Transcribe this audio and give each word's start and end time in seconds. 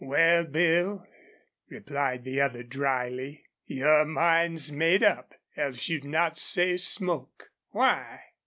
"Wal, 0.03 0.45
Bill," 0.45 1.05
replied 1.69 2.23
the 2.23 2.41
other, 2.41 2.63
dryly, 2.63 3.43
"your 3.67 4.03
mind's 4.03 4.71
made 4.71 5.03
up, 5.03 5.35
else 5.55 5.89
you'd 5.89 6.05
not 6.05 6.39
say 6.39 6.77
smoke." 6.77 7.51
"Why?" 7.69 8.19